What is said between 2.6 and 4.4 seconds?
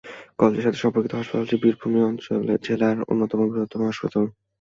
জেলার অন্যতম বৃহত্তম হাসপাতাল।